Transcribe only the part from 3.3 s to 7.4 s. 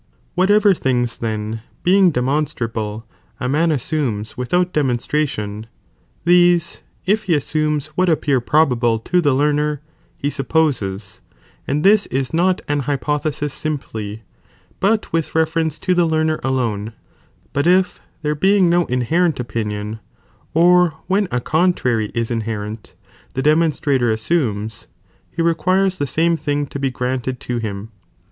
a man assumes without demonstration, these, if he